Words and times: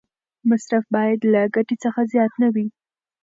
مصرف 0.49 0.85
باید 0.95 1.19
له 1.33 1.41
ګټې 1.55 1.75
څخه 1.83 2.01
زیات 2.13 2.33
نه 2.41 2.47
وي. 2.53 2.67